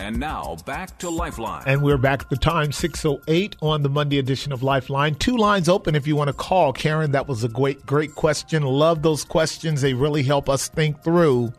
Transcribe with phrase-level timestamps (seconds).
[0.00, 1.64] And now back to Lifeline.
[1.66, 5.16] And we're back at the time, 608 on the Monday edition of Lifeline.
[5.16, 6.72] Two lines open if you want to call.
[6.72, 8.62] Karen, that was a great, great question.
[8.62, 9.80] Love those questions.
[9.80, 11.52] They really help us think through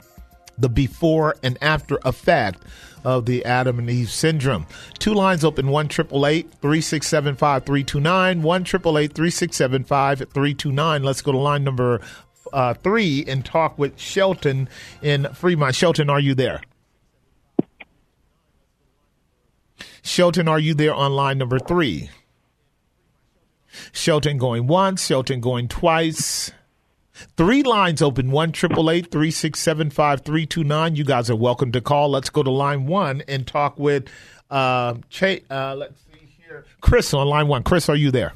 [0.58, 2.64] the before and after effect
[3.04, 4.66] of the Adam and Eve syndrome.
[5.00, 8.42] Two lines open 1 367 5329.
[8.42, 11.04] 1 367 5329.
[11.04, 12.00] Let's go to line number
[12.54, 14.70] uh, three and talk with Shelton
[15.02, 15.76] in Fremont.
[15.76, 16.62] Shelton, are you there?
[20.10, 22.10] Shelton, are you there on line number three?
[23.92, 26.52] Shelton going once, Shelton going twice.
[27.38, 30.96] Three lines open one triple eight three six seven five three two nine.
[30.96, 32.10] You guys are welcome to call.
[32.10, 34.08] Let's go to line one and talk with
[34.50, 36.66] uh, Ch- uh let's see here.
[36.82, 37.62] Chris on line one.
[37.62, 38.34] Chris, are you there?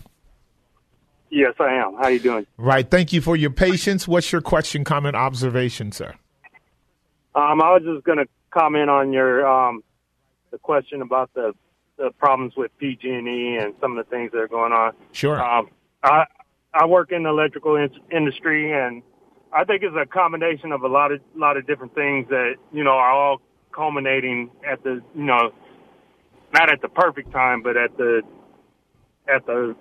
[1.31, 1.95] Yes, I am.
[1.95, 2.45] How you doing?
[2.55, 2.87] Right.
[2.87, 4.07] Thank you for your patience.
[4.07, 6.13] What's your question, comment, observation, sir?
[7.33, 9.83] Um, I was just going to comment on your um,
[10.51, 11.53] the question about the
[12.03, 14.91] the problems with PG&E and some of the things that are going on.
[15.13, 15.41] Sure.
[15.41, 15.69] Um,
[16.03, 16.25] I
[16.73, 19.01] I work in the electrical in- industry, and
[19.53, 22.83] I think it's a combination of a lot of lot of different things that you
[22.83, 25.53] know are all culminating at the you know
[26.53, 28.21] not at the perfect time, but at the
[29.33, 29.75] at the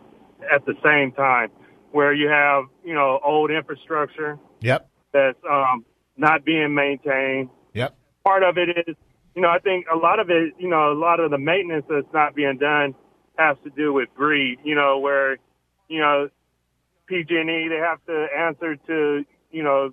[0.54, 1.50] at the same time,
[1.90, 4.88] where you have you know old infrastructure Yep.
[5.12, 5.84] that's um,
[6.16, 7.48] not being maintained.
[7.74, 7.96] Yep.
[8.22, 8.94] Part of it is,
[9.34, 11.86] you know, I think a lot of it, you know, a lot of the maintenance
[11.88, 12.94] that's not being done
[13.38, 14.58] has to do with greed.
[14.64, 15.38] You know, where,
[15.88, 16.28] you know,
[17.06, 19.92] PG&E they have to answer to, you know,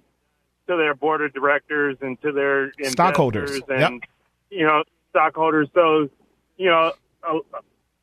[0.67, 3.61] to their board of directors and to their Stockholders.
[3.67, 3.91] and Yep.
[4.51, 5.67] you know stockholders.
[5.73, 6.09] So,
[6.57, 6.93] you know,
[7.27, 7.39] uh,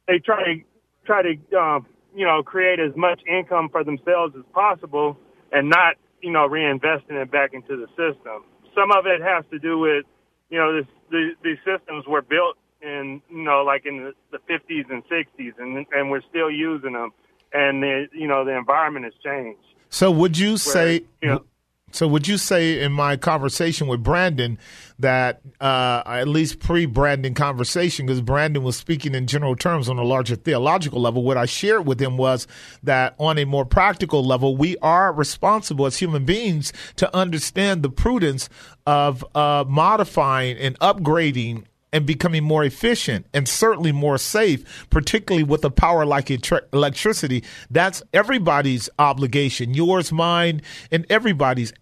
[0.08, 0.60] they try to
[1.04, 5.16] try to um, you know create as much income for themselves as possible
[5.52, 8.44] and not you know reinvesting it back into the system.
[8.74, 10.04] Some of it has to do with
[10.50, 14.38] you know this, the these systems were built in you know like in the, the
[14.52, 17.10] 50s and 60s and and we're still using them
[17.52, 19.60] and the you know the environment has changed.
[19.88, 21.04] So would you say?
[21.22, 21.44] you know-
[21.92, 24.58] so would you say in my conversation with Brandon
[24.98, 30.02] that uh, at least pre-Brandon conversation, because Brandon was speaking in general terms on a
[30.02, 32.46] larger theological level, what I shared with him was
[32.82, 37.90] that on a more practical level, we are responsible as human beings to understand the
[37.90, 38.48] prudence
[38.86, 45.64] of uh, modifying and upgrading and becoming more efficient and certainly more safe, particularly with
[45.64, 46.30] a power like
[46.72, 47.44] electricity.
[47.70, 51.72] That's everybody's obligation, yours, mine, and everybody's.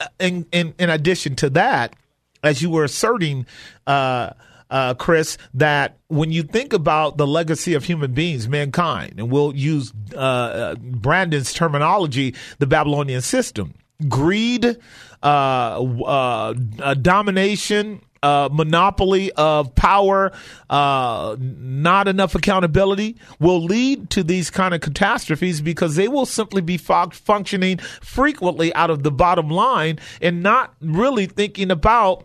[0.00, 1.94] Uh, In, in, in addition to that,
[2.42, 3.46] as you were asserting,
[3.86, 4.30] uh,
[4.68, 9.54] uh, Chris, that when you think about the legacy of human beings, mankind, and we'll
[9.54, 13.74] use uh, uh, Brandon's terminology, the Babylonian system,
[14.08, 14.76] greed,
[15.22, 16.52] uh,
[17.00, 20.32] domination, uh, monopoly of power,
[20.70, 26.62] uh, not enough accountability will lead to these kind of catastrophes because they will simply
[26.62, 32.24] be fu- functioning frequently out of the bottom line and not really thinking about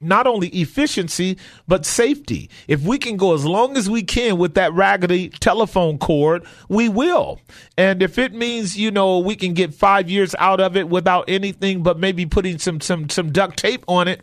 [0.00, 2.50] not only efficiency but safety.
[2.68, 6.88] If we can go as long as we can with that raggedy telephone cord, we
[6.88, 7.40] will.
[7.78, 11.24] And if it means, you know, we can get 5 years out of it without
[11.28, 14.20] anything but maybe putting some some some duct tape on it,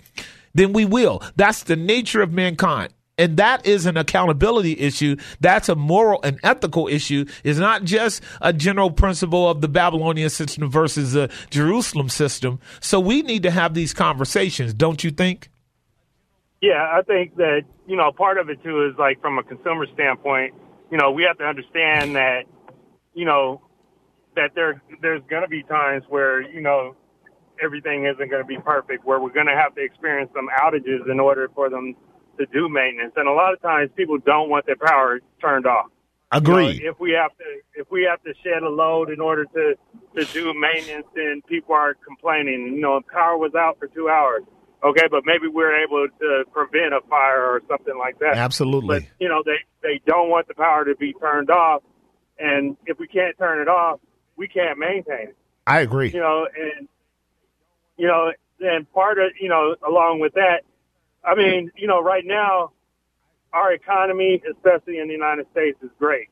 [0.53, 1.21] then we will.
[1.35, 2.93] That's the nature of mankind.
[3.17, 5.17] And that is an accountability issue.
[5.39, 7.25] That's a moral and ethical issue.
[7.43, 12.59] It's not just a general principle of the Babylonian system versus the Jerusalem system.
[12.79, 15.49] So we need to have these conversations, don't you think?
[16.59, 19.85] Yeah, I think that, you know, part of it too is like from a consumer
[19.93, 20.55] standpoint,
[20.89, 22.45] you know, we have to understand that,
[23.13, 23.61] you know,
[24.35, 26.95] that there there's going to be times where, you know,
[27.61, 31.09] everything isn't going to be perfect, where we're going to have to experience some outages
[31.09, 31.95] in order for them
[32.39, 33.13] to do maintenance.
[33.15, 35.87] And a lot of times people don't want their power turned off.
[36.31, 36.79] Agreed.
[36.79, 37.43] You know, if we have to
[37.75, 39.75] if we have to shed a load in order to
[40.17, 42.73] to do maintenance, then people are complaining.
[42.75, 44.41] You know, power was out for two hours.
[44.83, 48.35] Okay, but maybe we're able to prevent a fire or something like that.
[48.35, 49.01] Absolutely.
[49.01, 51.83] But you know, they they don't want the power to be turned off,
[52.39, 53.99] and if we can't turn it off,
[54.35, 55.37] we can't maintain it.
[55.67, 56.11] I agree.
[56.11, 56.87] You know, and
[57.97, 60.61] you know, and part of you know, along with that,
[61.23, 62.71] I mean, you know, right now,
[63.53, 66.29] our economy, especially in the United States, is great.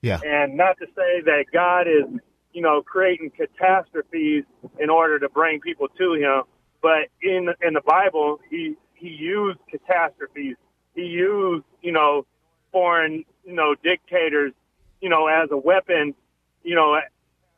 [0.00, 0.18] Yeah.
[0.24, 2.20] And not to say that God is,
[2.52, 4.44] you know, creating catastrophes
[4.78, 6.42] in order to bring people to Him,
[6.82, 10.56] but in in the Bible, He He used catastrophes.
[10.94, 12.26] He used, you know,
[12.70, 14.52] foreign, you know, dictators,
[15.00, 16.14] you know, as a weapon,
[16.62, 16.98] you know,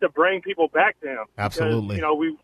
[0.01, 1.25] to bring people back to Him.
[1.35, 1.97] Because, Absolutely.
[1.97, 2.37] you know, we,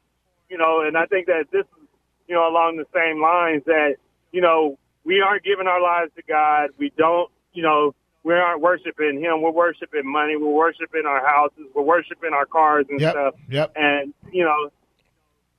[0.50, 1.88] you know, and I think that this is,
[2.28, 3.94] you know, along the same lines that,
[4.32, 6.70] you know, we aren't giving our lives to God.
[6.76, 7.94] We don't, you know,
[8.24, 9.40] we aren't worshiping Him.
[9.42, 10.36] We're worshiping money.
[10.36, 11.66] We're worshiping our houses.
[11.74, 13.12] We're worshiping our cars and Yep.
[13.12, 13.34] stuff.
[13.48, 13.72] Yep.
[13.76, 14.70] And you know,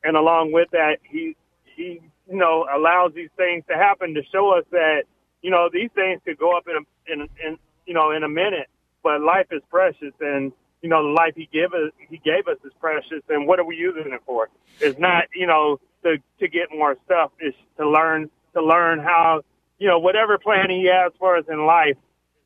[0.03, 1.35] and along with that, He
[1.75, 5.03] He you know allows these things to happen to show us that
[5.41, 7.57] you know these things could go up in a, in in
[7.88, 8.67] you know in a minute,
[9.03, 10.51] but life is precious and.
[10.81, 13.65] You know, the life he gave us, he gave us is precious, and what are
[13.65, 14.49] we using it for?
[14.79, 17.31] It's not, you know, to to get more stuff.
[17.39, 19.41] It's to learn to learn how,
[19.79, 21.97] you know, whatever plan he has for us in life,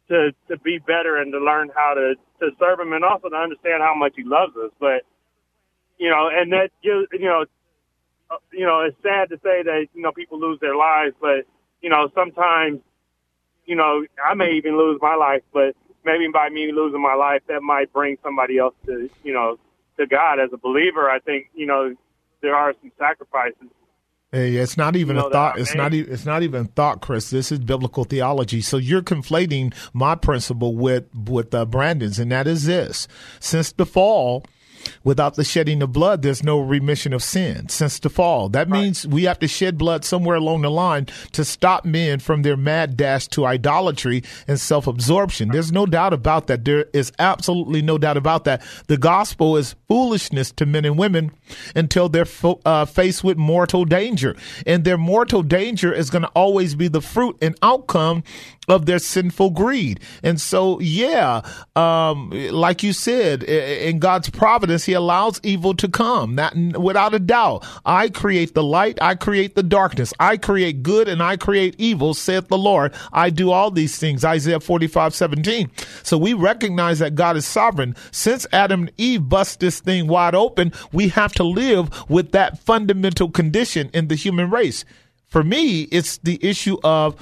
[0.09, 3.35] to to be better and to learn how to to serve him and also to
[3.35, 4.71] understand how much he loves us.
[4.79, 5.03] But
[5.97, 7.45] you know, and that you know,
[8.51, 11.45] you know, it's sad to say that you know people lose their lives, but
[11.81, 12.79] you know sometimes,
[13.65, 15.75] you know, I may even lose my life, but
[16.05, 19.57] maybe by me losing my life, that might bring somebody else to you know
[19.97, 21.09] to God as a believer.
[21.09, 21.95] I think you know
[22.41, 23.69] there are some sacrifices
[24.35, 25.59] Hey, it's not even You know a thought.
[25.59, 25.93] It's not.
[25.93, 27.29] e- It's not even thought, Chris.
[27.29, 28.59] This is biblical theology.
[28.59, 33.07] So you're conflating my principle with with uh, Brandon's, and that is this:
[33.39, 34.43] since the fall,
[35.03, 37.69] without the shedding of blood, there's no remission of sin.
[37.69, 41.45] Since the fall, that means we have to shed blood somewhere along the line to
[41.45, 45.49] stop men from their mad dash to idolatry and self-absorption.
[45.49, 46.65] There's no doubt about that.
[46.65, 48.61] There is absolutely no doubt about that.
[48.87, 51.31] The gospel is foolishness to men and women
[51.75, 54.35] until they're fo- uh, faced with mortal danger.
[54.65, 58.23] And their mortal danger is going to always be the fruit and outcome
[58.67, 59.99] of their sinful greed.
[60.23, 61.41] And so, yeah,
[61.75, 66.35] um, like you said, in God's providence, He allows evil to come.
[66.35, 71.07] That without a doubt, I create the light, I create the darkness, I create good,
[71.07, 72.93] and I create evil, saith the Lord.
[73.13, 74.23] I do all these things.
[74.25, 75.71] Isaiah 45, 17.
[76.03, 77.95] So we recognize that God is sovereign.
[78.11, 82.59] Since Adam and Eve bust this thing wide open, we have to live with that
[82.59, 84.85] fundamental condition in the human race.
[85.27, 87.15] For me, it's the issue of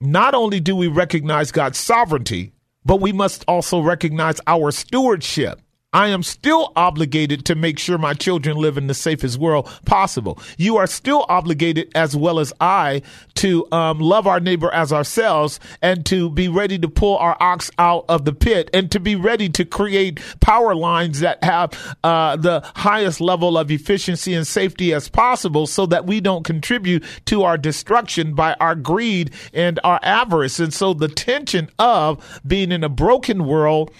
[0.00, 2.52] not only do we recognize God's sovereignty,
[2.84, 5.60] but we must also recognize our stewardship.
[5.94, 10.40] I am still obligated to make sure my children live in the safest world possible.
[10.58, 13.02] You are still obligated, as well as I,
[13.36, 17.70] to um, love our neighbor as ourselves and to be ready to pull our ox
[17.78, 22.34] out of the pit and to be ready to create power lines that have uh,
[22.36, 27.44] the highest level of efficiency and safety as possible so that we don't contribute to
[27.44, 30.58] our destruction by our greed and our avarice.
[30.58, 33.92] And so the tension of being in a broken world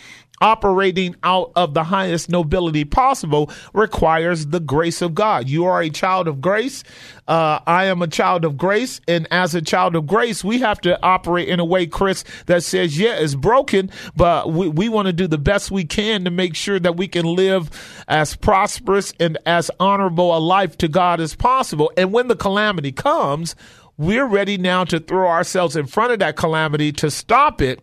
[0.44, 5.48] operating out of the highest nobility possible requires the grace of God.
[5.48, 6.84] You are a child of grace.
[7.26, 9.00] Uh, I am a child of grace.
[9.08, 12.62] And as a child of grace, we have to operate in a way, Chris, that
[12.62, 16.30] says, yeah, it's broken, but we, we want to do the best we can to
[16.30, 17.70] make sure that we can live
[18.06, 21.90] as prosperous and as honorable a life to God as possible.
[21.96, 23.56] And when the calamity comes,
[23.96, 27.80] we're ready now to throw ourselves in front of that calamity to stop it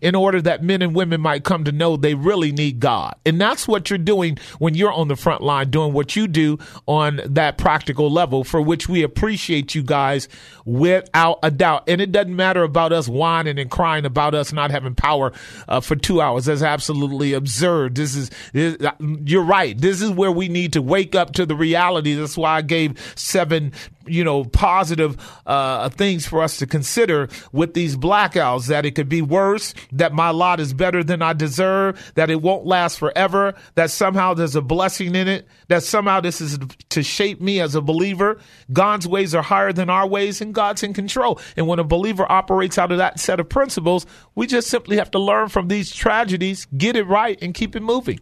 [0.00, 3.14] in order that men and women might come to know they really need God.
[3.24, 6.58] And that's what you're doing when you're on the front line doing what you do
[6.86, 10.28] on that practical level, for which we appreciate you guys
[10.64, 11.84] without a doubt.
[11.88, 15.32] And it doesn't matter about us whining and crying about us not having power
[15.68, 16.44] uh, for two hours.
[16.46, 17.94] That's absolutely absurd.
[17.94, 18.76] This is, this,
[19.24, 19.78] you're right.
[19.78, 22.14] This is where we need to wake up to the reality.
[22.14, 23.72] That's why I gave seven
[24.08, 25.16] you know positive
[25.46, 30.12] uh, things for us to consider with these blackouts that it could be worse that
[30.12, 34.56] my lot is better than i deserve that it won't last forever that somehow there's
[34.56, 36.58] a blessing in it that somehow this is
[36.88, 38.38] to shape me as a believer.
[38.72, 41.40] God's ways are higher than our ways and god's in control.
[41.56, 45.10] And when a believer operates out of that set of principles we just simply have
[45.12, 48.20] to learn from these tragedies get it right and keep it moving.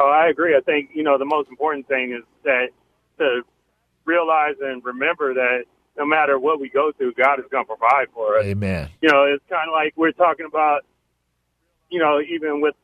[0.00, 0.56] Oh, I agree.
[0.56, 2.68] I think you know the most important thing is that
[3.18, 3.42] to
[4.04, 5.64] realize and remember that
[5.98, 8.44] no matter what we go through, God is going to provide for us.
[8.44, 10.82] amen You know, it's kind of like we're talking about.
[11.90, 12.74] You know, even with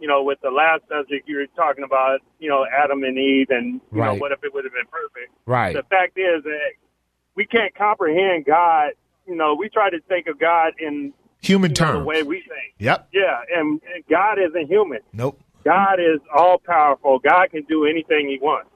[0.00, 3.48] you know with the last subject, you were talking about you know Adam and Eve,
[3.50, 4.14] and you Right.
[4.14, 5.32] know what if it would have been perfect.
[5.46, 6.70] right The fact is that
[7.34, 8.90] we can't comprehend God.
[9.26, 12.22] You know, we try to think of God in human you know, terms the way
[12.22, 12.74] we think.
[12.78, 15.00] yep Yeah, and, and God isn't human.
[15.12, 17.18] nope God is all powerful.
[17.18, 18.70] God can do anything He wants.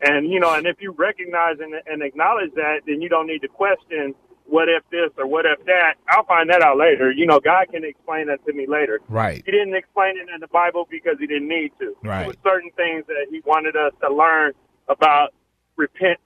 [0.00, 3.40] And you know, and if you recognize and, and acknowledge that, then you don't need
[3.40, 5.94] to question what if this or what if that.
[6.08, 7.10] I'll find that out later.
[7.10, 9.00] You know, God can explain that to me later.
[9.08, 9.42] Right.
[9.44, 11.96] He didn't explain it in the Bible because he didn't need to.
[12.02, 12.20] Right.
[12.20, 14.52] There were certain things that he wanted us to learn
[14.88, 15.34] about
[15.76, 16.20] repent,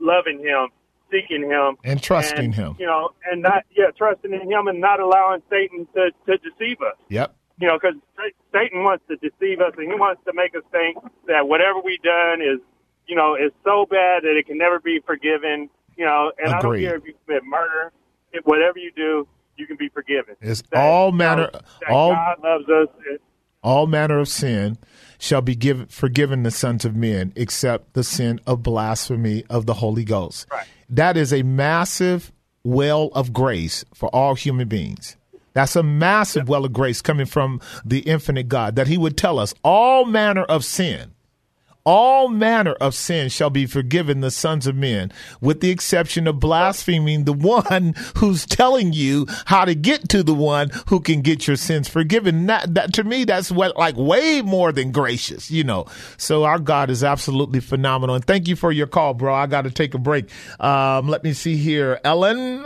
[0.00, 0.68] loving him,
[1.10, 2.76] seeking him, And trusting and, him.
[2.78, 6.80] You know, and not yeah, trusting in him and not allowing Satan to to deceive
[6.80, 7.36] us Yep.
[7.60, 7.94] you know, because
[8.52, 12.02] Satan wants to deceive us and he wants to make us think that whatever we've
[12.02, 12.58] done is,
[13.06, 15.68] you know, is so bad that it can never be forgiven.
[15.96, 17.92] You know, and I don't care if you commit murder,
[18.32, 20.34] if whatever you do, you can be forgiven.
[20.40, 21.50] It's That, all you know, manner-
[21.90, 22.88] all- God loves us.
[23.62, 24.78] all manner of sin
[25.18, 29.74] shall be given forgiven the sons of men except the sin of blasphemy of the
[29.74, 30.66] holy ghost Right.
[30.88, 32.32] that is a massive
[32.64, 35.16] well of grace for all human beings
[35.52, 39.38] that's a massive well of grace coming from the infinite god that he would tell
[39.38, 41.12] us all manner of sin
[41.84, 46.40] all manner of sin shall be forgiven the sons of men, with the exception of
[46.40, 51.46] blaspheming the one who's telling you how to get to the one who can get
[51.46, 52.46] your sins forgiven.
[52.46, 55.86] That, that to me, that's what like way more than gracious, you know.
[56.16, 58.14] So our God is absolutely phenomenal.
[58.14, 59.34] And thank you for your call, bro.
[59.34, 60.30] I got to take a break.
[60.60, 62.64] Um, let me see here, Ellen,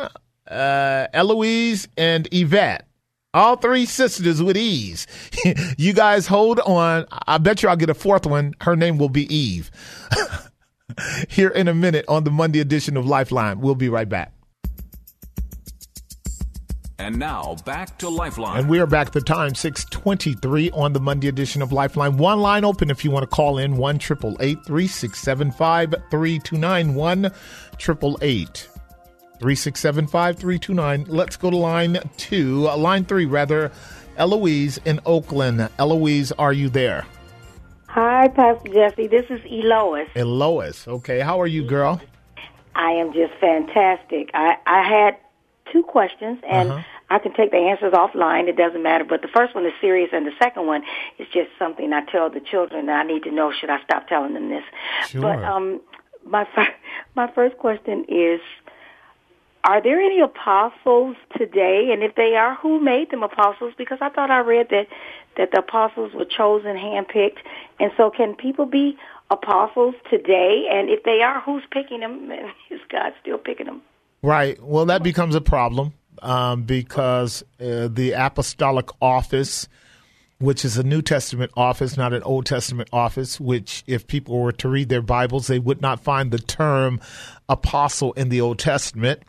[0.49, 2.86] uh, Eloise, and Yvette.
[3.37, 5.07] All three sisters with ease.
[5.77, 7.05] you guys hold on.
[7.13, 8.55] I bet you I'll get a fourth one.
[8.63, 9.71] Her name will be Eve.
[11.29, 13.61] Here in a minute on the Monday edition of Lifeline.
[13.61, 14.33] We'll be right back.
[16.99, 18.59] And now back to Lifeline.
[18.59, 22.17] And we are back the time, 623 on the Monday edition of Lifeline.
[22.17, 27.31] One line open if you want to call in, 1 3675 329 1
[29.41, 31.05] 3675 329.
[31.09, 33.71] Let's go to line two, uh, line three, rather.
[34.17, 35.69] Eloise in Oakland.
[35.79, 37.07] Eloise, are you there?
[37.89, 39.07] Hi, Pastor Jesse.
[39.09, 40.07] This is Elois.
[40.17, 40.87] Elois.
[40.89, 42.01] Okay, how are you, girl?
[42.75, 44.31] I am just fantastic.
[44.35, 45.17] I, I had
[45.73, 46.83] two questions, and Uh-huh.
[47.09, 48.49] I can take the answers offline.
[48.49, 49.05] It doesn't matter.
[49.05, 50.83] But the first one is serious, and the second one
[51.19, 53.53] is just something I tell the children that I need to know.
[53.53, 54.65] Should I stop telling them this?
[55.09, 55.21] Sure.
[55.23, 55.81] But um,
[56.25, 56.75] my fir-
[57.15, 58.41] my first question is:
[59.67, 61.91] Are there any apostles today?
[61.93, 63.75] And if they are, who made them apostles?
[63.77, 64.87] Because I thought I read that
[65.37, 67.39] that the apostles were chosen, handpicked,
[67.79, 68.97] and so can people be
[69.31, 70.67] apostles today?
[70.71, 72.31] And if they are, who's picking them?
[72.71, 73.83] Is God still picking them?
[74.23, 74.63] Right.
[74.63, 75.93] Well, that becomes a problem
[76.23, 79.69] um, because uh, the apostolic office,
[80.39, 84.53] which is a New Testament office, not an Old Testament office, which if people were
[84.53, 87.01] to read their Bibles, they would not find the term
[87.49, 89.23] apostle in the Old Testament.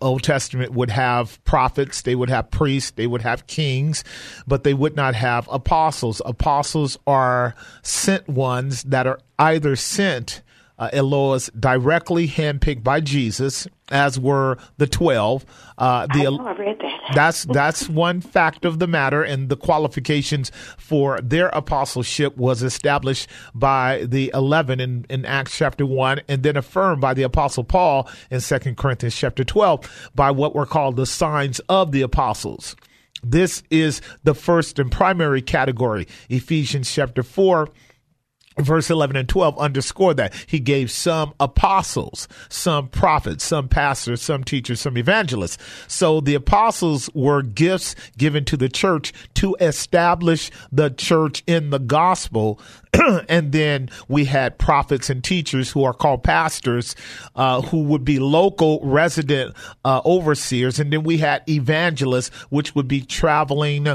[0.00, 4.02] Old Testament would have prophets, they would have priests, they would have kings,
[4.46, 6.20] but they would not have apostles.
[6.24, 10.42] Apostles are sent ones that are either sent
[10.78, 10.90] uh,
[11.58, 15.44] directly handpicked by Jesus, as were the twelve.
[15.76, 17.00] Uh, the I know I read that.
[17.14, 23.28] that's that's one fact of the matter, and the qualifications for their apostleship was established
[23.54, 28.08] by the eleven in, in Acts chapter one, and then affirmed by the apostle Paul
[28.30, 32.76] in Second Corinthians chapter twelve by what were called the signs of the apostles.
[33.22, 36.06] This is the first and primary category.
[36.28, 37.68] Ephesians chapter four
[38.60, 40.34] verse 11 and 12 underscore that.
[40.46, 45.58] He gave some apostles some prophets some pastors some teachers some evangelists.
[45.86, 51.78] So the apostles were gifts given to the church to establish the church in the
[51.78, 52.60] gospel
[53.28, 56.96] and then we had prophets and teachers who are called pastors
[57.36, 59.54] uh, who would be local resident
[59.84, 60.78] uh, overseers.
[60.78, 63.88] And then we had evangelists which would be traveling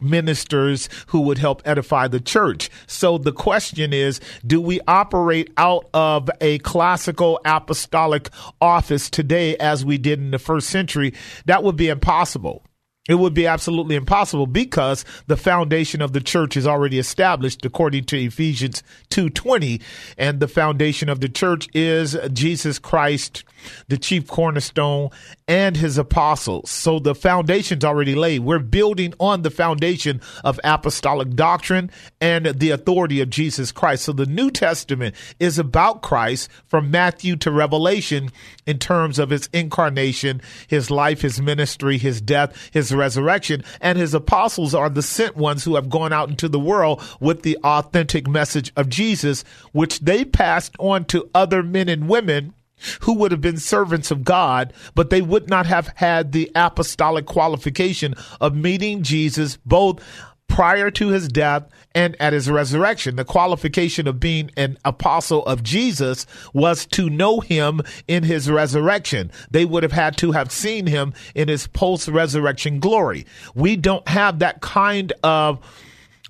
[0.00, 2.70] ministers who would help edify the church.
[2.86, 8.30] So the question is do we operate out of a classical apostolic
[8.60, 11.14] office today as we did in the first century?
[11.46, 12.64] That would be impossible
[13.10, 18.04] it would be absolutely impossible because the foundation of the church is already established according
[18.04, 19.80] to Ephesians 2:20
[20.18, 23.44] and the foundation of the church is Jesus Christ
[23.88, 25.10] the chief cornerstone
[25.50, 26.70] and his apostles.
[26.70, 28.42] So the foundation's already laid.
[28.42, 31.90] We're building on the foundation of apostolic doctrine
[32.20, 34.04] and the authority of Jesus Christ.
[34.04, 38.30] So the New Testament is about Christ from Matthew to Revelation
[38.64, 44.14] in terms of his incarnation, his life, his ministry, his death, his resurrection, and his
[44.14, 48.28] apostles are the sent ones who have gone out into the world with the authentic
[48.28, 49.42] message of Jesus,
[49.72, 52.54] which they passed on to other men and women
[53.00, 57.26] who would have been servants of God, but they would not have had the apostolic
[57.26, 60.02] qualification of meeting Jesus both
[60.50, 63.16] prior to his death and at his resurrection.
[63.16, 69.30] The qualification of being an apostle of Jesus was to know him in his resurrection.
[69.50, 73.26] They would have had to have seen him in his post resurrection glory.
[73.54, 75.60] We don't have that kind of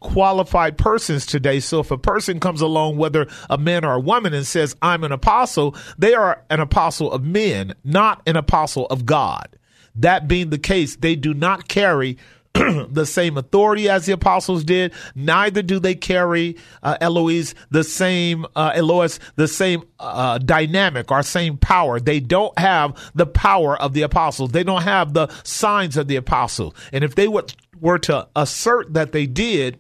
[0.00, 1.61] qualified persons today.
[1.61, 5.04] So if a person comes along, whether a man or a woman, and says, I'm
[5.04, 9.57] an apostle, they are an apostle of men, not an apostle of God.
[9.95, 12.16] That being the case, they do not carry
[12.54, 14.92] the same authority as the apostles did.
[15.14, 21.23] Neither do they carry uh, Eloise the same uh, Eloise the same uh, dynamic or
[21.23, 22.00] same power.
[22.00, 24.50] They don't have the power of the apostles.
[24.50, 26.75] They don't have the signs of the apostles.
[26.92, 29.78] And if they would, were to assert that they did,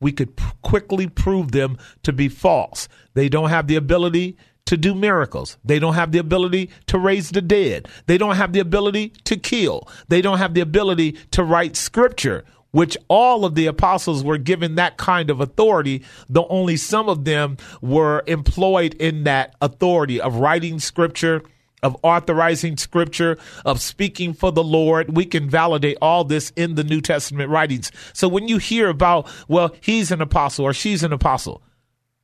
[0.00, 2.88] we could p- quickly prove them to be false.
[3.14, 5.58] They don't have the ability to do miracles.
[5.64, 7.88] They don't have the ability to raise the dead.
[8.06, 9.88] They don't have the ability to kill.
[10.08, 14.76] They don't have the ability to write scripture, which all of the apostles were given
[14.76, 20.36] that kind of authority, though only some of them were employed in that authority of
[20.36, 21.42] writing scripture
[21.82, 25.16] of authorizing scripture, of speaking for the Lord.
[25.16, 27.90] We can validate all this in the New Testament writings.
[28.12, 31.62] So when you hear about, well, he's an apostle or she's an apostle,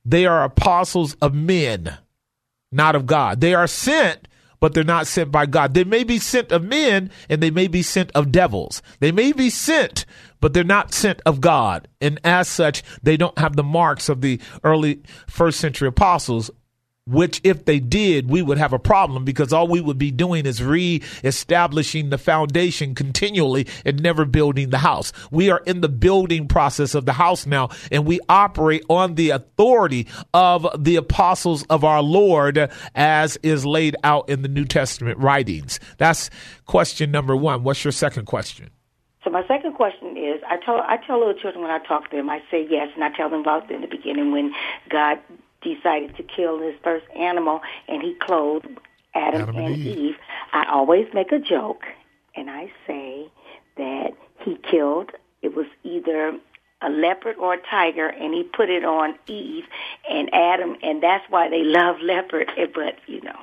[0.05, 1.97] they are apostles of men,
[2.71, 3.41] not of God.
[3.41, 4.27] They are sent,
[4.59, 5.73] but they're not sent by God.
[5.73, 8.81] They may be sent of men and they may be sent of devils.
[8.99, 10.05] They may be sent,
[10.39, 11.87] but they're not sent of God.
[11.99, 16.49] And as such, they don't have the marks of the early first century apostles
[17.07, 20.45] which if they did, we would have a problem because all we would be doing
[20.45, 25.13] is re-establishing the foundation continually and never building the house.
[25.31, 29.31] We are in the building process of the house now and we operate on the
[29.31, 35.17] authority of the apostles of our Lord as is laid out in the New Testament
[35.19, 35.79] writings.
[35.97, 36.29] That's
[36.65, 37.63] question number one.
[37.63, 38.69] What's your second question?
[39.23, 42.15] So my second question is, I tell I tell little children when I talk to
[42.15, 44.53] them, I say yes, and I tell them about in the beginning when
[44.89, 45.19] God
[45.61, 48.67] decided to kill his first animal and he clothed
[49.15, 49.97] Adam, Adam and, and Eve.
[49.97, 50.15] Eve.
[50.53, 51.83] I always make a joke
[52.35, 53.27] and I say
[53.77, 54.11] that
[54.43, 56.37] he killed it was either
[56.81, 59.63] a leopard or a tiger and he put it on Eve
[60.09, 63.39] and Adam and that's why they love leopard but you know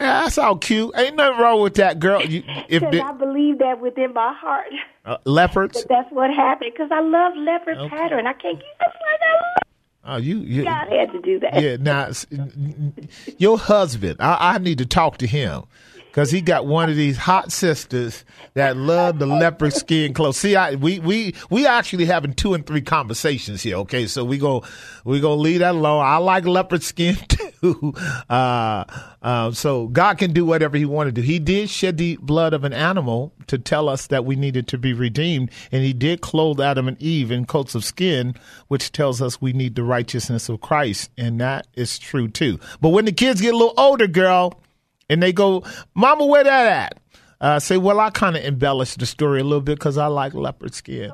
[0.00, 0.92] Yeah, that's all cute.
[0.96, 2.24] Ain't nothing wrong with that, girl.
[2.24, 4.66] You, if the, I believe that within my heart
[5.04, 7.88] uh, leopards, that that's what happened because I love leopard Okay.
[7.88, 9.62] pattern I can't keep just like I love
[10.04, 11.76] oh, you, you God had to do that yeah.
[11.78, 15.62] Now, s- n- n- your husband, I, I need to talk to him
[16.06, 20.36] because he got one of these hot sisters that love the leopard skin clothes.
[20.36, 23.76] See, I we we we actually having two and three conversations here.
[23.78, 24.64] Okay, so we go
[25.04, 26.04] we gonna leave that alone.
[26.04, 27.16] I like leopard skin
[28.28, 28.84] Uh,
[29.22, 31.20] uh, so God can do whatever He wanted to.
[31.22, 31.26] do.
[31.26, 34.78] He did shed the blood of an animal to tell us that we needed to
[34.78, 38.34] be redeemed, and He did clothe Adam and Eve in coats of skin,
[38.68, 42.58] which tells us we need the righteousness of Christ, and that is true too.
[42.80, 44.60] But when the kids get a little older, girl,
[45.08, 45.62] and they go,
[45.94, 46.98] "Mama, where that at?"
[47.40, 50.34] Uh, say, "Well, I kind of embellished the story a little bit because I like
[50.34, 51.12] leopard skin."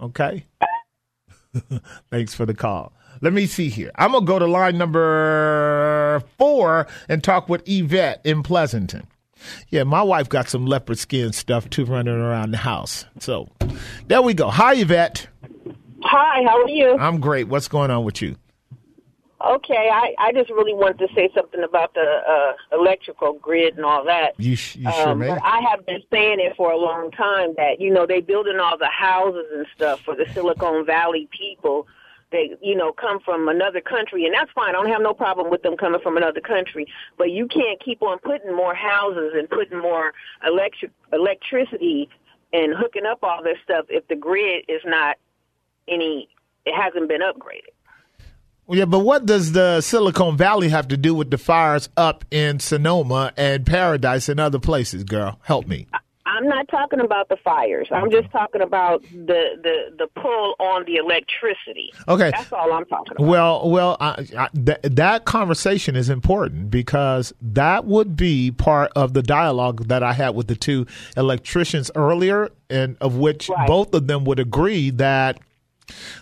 [0.00, 0.44] Okay.
[2.10, 2.92] Thanks for the call.
[3.20, 3.90] Let me see here.
[3.96, 9.06] I'm gonna go to line number four and talk with Yvette in Pleasanton.
[9.68, 13.06] Yeah, my wife got some leopard skin stuff too running around the house.
[13.18, 13.48] So
[14.06, 14.48] there we go.
[14.50, 15.28] Hi, Yvette.
[16.02, 16.96] Hi, how are you?
[16.98, 17.48] I'm great.
[17.48, 18.36] What's going on with you?
[19.42, 23.86] Okay, I, I just really wanted to say something about the uh, electrical grid and
[23.86, 24.34] all that.
[24.38, 25.30] You, sh- you sure Um, may.
[25.30, 28.76] I have been saying it for a long time that you know they're building all
[28.76, 31.86] the houses and stuff for the Silicon Valley people.
[32.32, 34.70] They you know come from another country, and that's fine.
[34.70, 36.86] I don't have no problem with them coming from another country.
[37.18, 40.12] But you can't keep on putting more houses and putting more
[40.46, 42.08] electric electricity
[42.52, 45.16] and hooking up all this stuff if the grid is not
[45.88, 46.28] any.
[46.66, 47.72] It hasn't been upgraded.
[48.66, 52.24] well, Yeah, but what does the Silicon Valley have to do with the fires up
[52.30, 55.40] in Sonoma and Paradise and other places, girl?
[55.42, 55.86] Help me.
[56.30, 57.88] I'm not talking about the fires.
[57.90, 61.92] I'm just talking about the the the pull on the electricity.
[62.08, 62.30] Okay.
[62.30, 63.26] That's all I'm talking about.
[63.26, 69.12] Well, well, I, I, th- that conversation is important because that would be part of
[69.14, 73.66] the dialogue that I had with the two electricians earlier, and of which Right.
[73.66, 75.38] both of them would agree that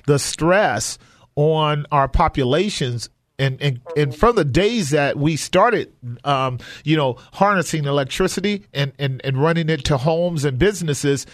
[0.07, 0.99] the stress
[1.37, 5.92] on our populations and, and and from the days that we started
[6.24, 11.27] um, you know harnessing electricity and, and, and running it to homes and businesses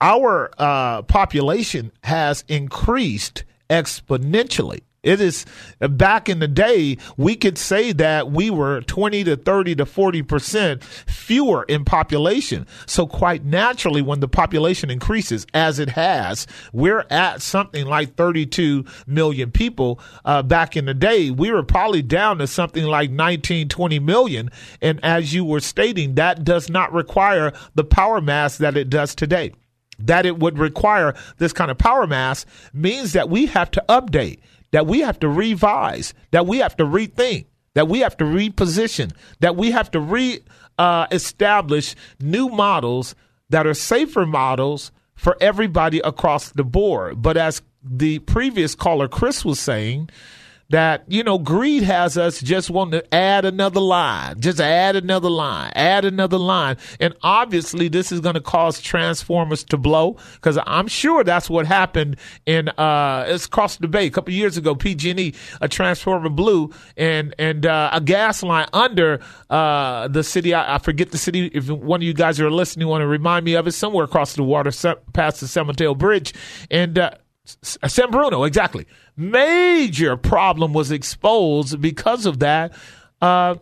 [0.00, 5.46] our uh, population has increased exponentially It is
[5.78, 10.82] back in the day, we could say that we were 20 to 30 to 40%
[10.82, 12.66] fewer in population.
[12.86, 18.84] So quite naturally, when the population increases as it has, we're at something like 32
[19.06, 20.00] million people.
[20.24, 24.50] Uh, back in the day, we were probably down to something like 19, 20 million.
[24.82, 29.14] And as you were stating, that does not require the power mass that it does
[29.14, 29.52] today
[29.98, 34.38] that it would require this kind of power mass means that we have to update,
[34.76, 39.10] that we have to revise, that we have to rethink, that we have to reposition,
[39.40, 40.40] that we have to re
[40.76, 43.14] uh, establish new models
[43.48, 47.22] that are safer models for everybody across the board.
[47.22, 50.10] But as the previous caller, Chris, was saying,
[50.70, 55.30] that you know greed has us just wanting to add another line just add another
[55.30, 56.76] line add another line.
[57.00, 61.66] And obviously this is going to cause transformers to blow because i'm sure that's what
[61.66, 64.06] happened in uh it's across the bay.
[64.06, 69.20] A couple years ago pg&e a transformer blew and and uh, a gas line under
[69.50, 72.88] uh the city I, I, forget the city if one of you guys are listening
[72.88, 74.70] want to remind me of it somewhere across the water
[75.12, 76.34] past the san mateo bridge.
[76.70, 77.10] And uh
[77.62, 78.86] San Bruno, exactly.
[79.16, 82.72] Major problem was exposed because of that.
[83.20, 83.56] Uh,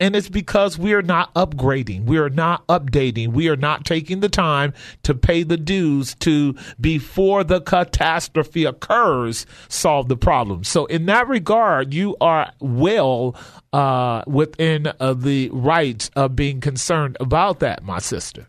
[0.00, 2.04] and it's because we are not upgrading.
[2.04, 3.32] We are not updating.
[3.32, 4.72] We are not taking the time
[5.02, 10.62] to pay the dues to, before the catastrophe occurs, solve the problem.
[10.62, 13.34] So, in that regard, you are well
[13.72, 18.46] uh, within uh, the rights of being concerned about that, my sister.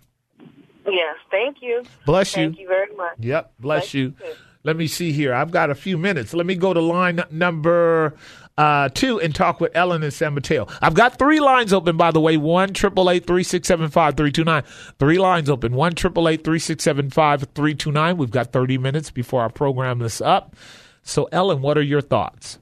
[0.85, 1.83] Yes, thank you.
[2.05, 2.47] Bless you.
[2.47, 3.15] Thank you very much.
[3.19, 4.13] Yep, bless, bless you.
[4.23, 5.33] you let me see here.
[5.33, 6.33] I've got a few minutes.
[6.33, 8.15] Let me go to line number
[8.57, 10.67] uh, two and talk with Ellen in San Mateo.
[10.81, 12.35] I've got three lines open, by the way.
[12.35, 14.63] One triple eight three six seven five three two nine.
[14.99, 15.73] Three lines open.
[15.73, 18.17] One triple eight three six seven five three two nine.
[18.17, 20.55] We've got thirty minutes before I program this up.
[21.03, 22.59] So, Ellen, what are your thoughts?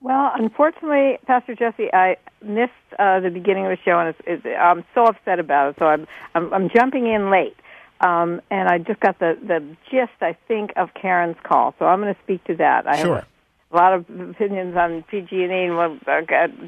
[0.00, 4.56] Well, unfortunately, Pastor Jesse, I missed uh, the beginning of the show, and it's, it's,
[4.60, 5.76] I'm so upset about it.
[5.78, 7.56] So I'm, I'm I'm jumping in late.
[8.00, 11.74] Um, and I just got the, the gist, I think, of Karen's call.
[11.78, 12.86] So I'm going to speak to that.
[12.86, 13.16] I sure.
[13.16, 13.26] have
[13.70, 16.20] a lot of opinions on PG&E, and we'll uh,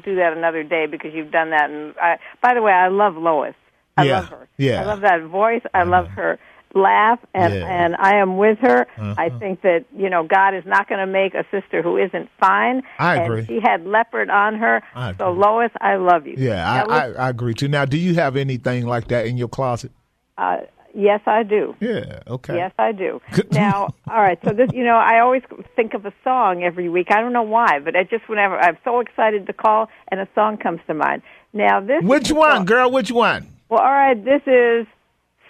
[0.03, 1.69] do that another day because you've done that.
[1.69, 3.55] And I, by the way, I love Lois.
[3.97, 4.19] I yeah.
[4.19, 4.47] love her.
[4.57, 4.81] Yeah.
[4.81, 5.61] I love that voice.
[5.73, 6.39] I, I love her
[6.73, 7.65] laugh and yeah.
[7.65, 8.87] and I am with her.
[8.97, 9.15] Uh-huh.
[9.17, 12.29] I think that you know God is not going to make a sister who isn't
[12.39, 12.83] fine.
[12.99, 13.45] I and agree.
[13.45, 14.81] She had leopard on her.
[14.95, 16.35] I so Lois, I love you.
[16.37, 17.67] Yeah, I, I, I agree too.
[17.67, 19.91] Now, do you have anything like that in your closet?
[20.37, 20.61] Uh,
[20.93, 21.75] Yes, I do.
[21.79, 22.55] Yeah, okay.
[22.55, 23.21] Yes, I do.
[23.51, 24.39] now, all right.
[24.45, 25.41] So this, you know, I always
[25.75, 27.07] think of a song every week.
[27.11, 30.27] I don't know why, but I just whenever I'm so excited to call and a
[30.35, 31.21] song comes to mind.
[31.53, 32.03] Now this.
[32.03, 32.65] Which one, song.
[32.65, 32.91] girl?
[32.91, 33.47] Which one?
[33.69, 34.23] Well, all right.
[34.23, 34.87] This is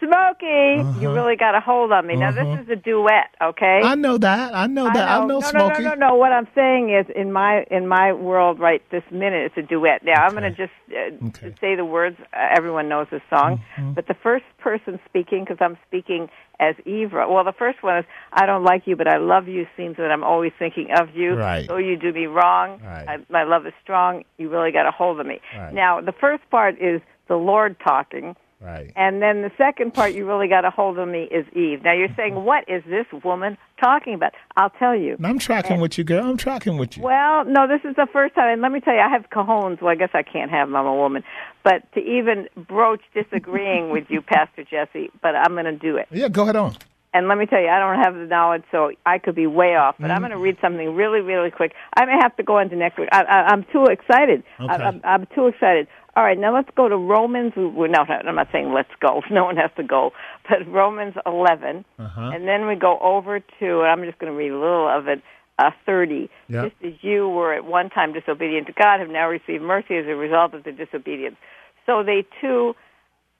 [0.01, 0.99] Smokey, uh-huh.
[0.99, 2.15] you really got a hold on me.
[2.15, 2.55] Now Uh-huh.
[2.55, 3.81] this is a duet, okay?
[3.83, 4.55] I know that.
[4.55, 5.07] I know that.
[5.07, 5.83] I know, no, Smokey.
[5.83, 6.15] No, no, no, no.
[6.15, 10.03] What I'm saying is, in my in my world, right this minute, it's a duet.
[10.03, 11.53] Now I'm going to just uh, Okay.
[11.61, 12.17] say the words.
[12.33, 13.93] Uh, everyone knows this song, Mhm.
[13.95, 17.27] but the first person speaking, because I'm speaking as Eva.
[17.29, 20.11] Well, the first one is, "I don't like you, but I love you." Seems that
[20.11, 21.35] I'm always thinking of you.
[21.35, 21.67] Right.
[21.67, 23.05] Though you do me wrong, Right.
[23.07, 24.23] I, my love is strong.
[24.37, 25.39] You really got a hold of me.
[25.55, 25.73] Right.
[25.73, 28.35] Now the first part is the Lord talking.
[28.61, 28.91] Right.
[28.95, 31.83] And then the second part you really got a hold of me is Eve.
[31.83, 34.33] Now you're saying, what is this woman talking about?
[34.55, 35.17] I'll tell you.
[35.23, 36.23] I'm tracking And- with you, girl.
[36.25, 37.03] I'm tracking with you.
[37.03, 38.53] Well, no, this is the first time.
[38.53, 39.81] And let me tell you, I have cajones.
[39.81, 40.75] Well, I guess I can't have them.
[40.75, 41.23] I'm a woman.
[41.63, 46.07] But to even broach disagreeing with you, Pastor Jesse, but I'm going to do it.
[46.11, 46.75] Yeah, go ahead on.
[47.13, 49.75] And let me tell you, I don't have the knowledge, so I could be way
[49.75, 49.95] off.
[49.99, 50.31] But I'm Mm-hmm.
[50.31, 51.73] going to read something really, really quick.
[51.97, 53.09] I may have to go into next week.
[53.11, 54.43] I, I, I'm too excited.
[54.61, 54.71] Okay.
[54.71, 55.87] I, I'm, I'm too excited.
[56.15, 57.53] All right, now let's go to Romans.
[57.55, 59.21] We're not, I'm not saying let's go.
[59.31, 60.11] No one has to go.
[60.49, 61.85] But Romans 11.
[61.97, 62.31] Uh-huh.
[62.33, 65.07] And then we go over to, and I'm just going to read a little of
[65.07, 65.21] it,
[65.57, 66.29] uh, 30.
[66.49, 66.63] Yeah.
[66.63, 70.05] Just as you were at one time disobedient to God, have now received mercy as
[70.05, 71.37] a result of the disobedience.
[71.85, 72.75] So they too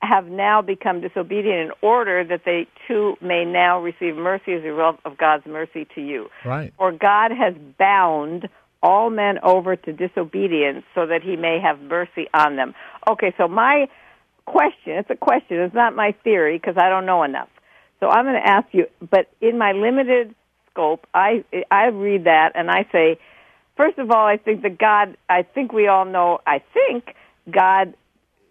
[0.01, 4.71] have now become disobedient in order that they too may now receive mercy as a
[4.71, 6.27] result of God's mercy to you.
[6.43, 6.73] Right.
[6.77, 8.49] For God has bound
[8.84, 12.74] all men over to disobedience so that he may have mercy on them.
[13.08, 13.88] Okay, so my
[14.46, 17.50] question, it's a question, it's not my theory because I don't know enough.
[18.00, 20.34] So I'm going to ask you, but in my limited
[20.72, 23.20] scope, I I read that and I say,
[23.78, 27.15] first of all, I think that God, I think we all know, I think
[27.50, 27.94] God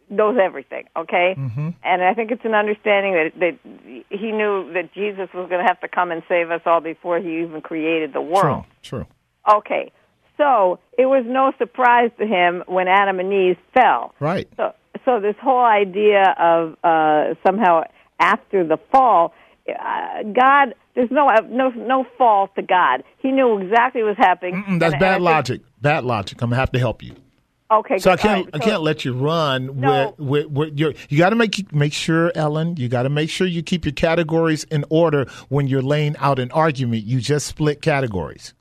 [0.09, 1.35] knows everything, okay?
[1.37, 1.71] Mm-hmm.
[1.83, 3.59] And I think it's an understanding that that
[4.09, 7.19] he knew that Jesus was going to have to come and save us all before
[7.19, 8.65] he even created the world.
[8.83, 9.01] True.
[9.01, 9.57] True.
[9.57, 9.93] Okay.
[10.41, 14.15] So, it was no surprise to him when Adam and Eve fell.
[14.21, 14.49] Right.
[14.57, 14.73] So
[15.05, 17.83] so this whole idea of uh somehow
[18.19, 19.33] after the fall
[19.69, 23.05] uh, God, there's no no no fault to God.
[23.19, 24.55] He knew exactly what was happening.
[24.55, 25.61] Mm-mm, that's and, bad and logic.
[25.81, 26.43] Bad logic.
[26.43, 27.15] I'm gonna have to help you.
[27.71, 30.17] Okay, so I can't Right, I can't let you run No.
[30.19, 33.31] with, with, with your you got to make make sure Ellen you got to make
[33.31, 37.47] sure you keep your categories in order when you're laying out an argument you just
[37.47, 38.55] split categories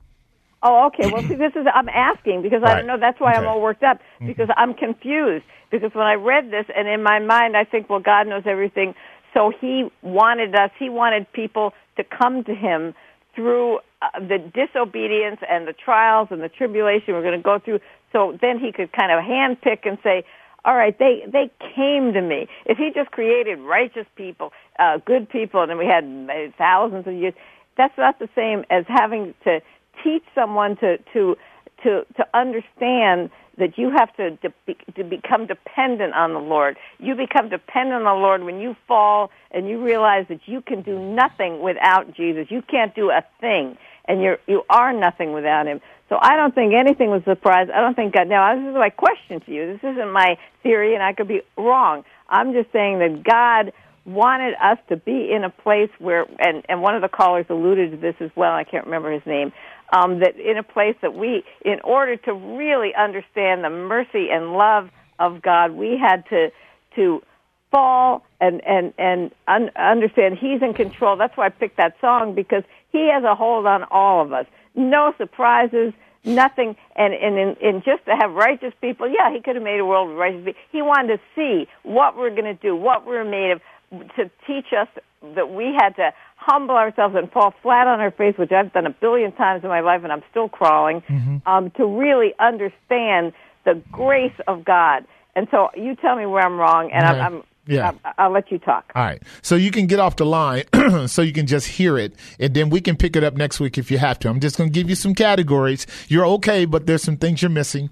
[0.62, 1.06] Oh, okay.
[1.06, 2.98] Well, see, this is I'm asking because I don't know.
[2.98, 5.44] That's why I'm all worked up because I'm confused.
[5.70, 8.94] Because when I read this, and in my mind, I think, well, God knows everything.
[9.32, 10.70] So He wanted us.
[10.78, 12.94] He wanted people to come to Him
[13.34, 17.80] through uh, the disobedience and the trials and the tribulation we're going to go through.
[18.12, 20.24] So then He could kind of handpick and say,
[20.64, 22.46] all right, they they came to me.
[22.66, 27.06] If he just created righteous people, uh, good people, and then we had uh, thousands
[27.06, 27.34] of years,
[27.76, 29.60] that's not the same as having to
[30.02, 31.36] teach someone to to
[31.84, 36.76] to to understand that you have to be, to become dependent on the Lord.
[36.98, 40.82] You become dependent on the Lord when you fall and you realize that you can
[40.82, 42.46] do nothing without Jesus.
[42.50, 45.80] You can't do a thing, and you're you are nothing without Him.
[46.08, 47.68] So I don't think anything was a surprise.
[47.72, 48.28] I don't think God.
[48.28, 49.66] Now this is my question to you.
[49.72, 52.04] This isn't my theory, and I could be wrong.
[52.28, 53.72] I'm just saying that God
[54.12, 57.92] wanted us to be in a place where, and and one of the callers alluded
[57.92, 58.52] to this as well.
[58.52, 59.52] I can't remember his name.
[59.92, 64.52] Um, that in a place that we, in order to really understand the mercy and
[64.52, 66.50] love of God, we had to
[66.96, 67.22] to
[67.70, 71.16] fall and and and un- understand He's in control.
[71.16, 74.46] That's why I picked that song because He has a hold on all of us.
[74.74, 75.92] No surprises,
[76.24, 76.76] nothing.
[76.96, 79.84] And and in, in just to have righteous people, yeah, He could have made a
[79.84, 80.62] world of righteous people.
[80.72, 83.60] He wanted to see what we're going to do, what we're made of,
[83.90, 84.88] to teach us
[85.34, 88.86] that we had to humble ourselves and fall flat on our face, which I've done
[88.86, 91.02] a billion times in my life, and I'm still crawling.
[91.46, 93.32] Um, to really understand
[93.64, 95.04] the grace of God.
[95.36, 97.20] And so you tell me where I'm wrong, and Okay.
[97.20, 97.88] I'm, I'm Yeah.
[97.88, 98.90] I'm, I'll let you talk.
[98.94, 100.64] all right so you can get off the line
[101.06, 103.76] so you can just hear it and then we can pick it up next week
[103.78, 106.86] if you have to i'm just going to give you some categories you're okay but
[106.86, 107.90] there's some things you're missing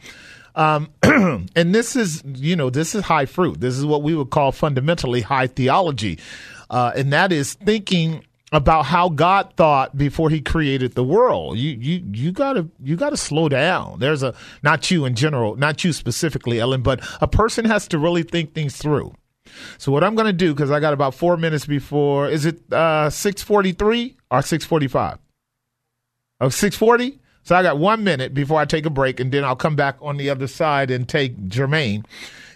[0.59, 4.31] um, and this is you know this is high fruit this is what we would
[4.31, 6.19] call fundamentally high theology
[6.71, 11.59] uh, and that is thinking about how God thought before he created the world.
[11.59, 13.99] You you you gotta you gotta slow down.
[13.99, 17.99] There's a not you in general, not you specifically, Ellen, but a person has to
[17.99, 19.15] really think things through.
[19.79, 22.61] So what I'm going to do because I got about four minutes before is it
[22.73, 25.19] uh, 6:43 or 6:45?
[26.41, 27.19] Oh, 6:40.
[27.49, 29.97] So I got one minute before I take a break, and then I'll come back
[30.03, 32.05] on the other side and take Jermaine,